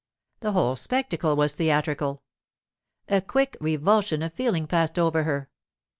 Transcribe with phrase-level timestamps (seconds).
[0.39, 2.23] The whole spectacle was theatrical.
[3.07, 5.51] A quick revulsion of feeling passed over her.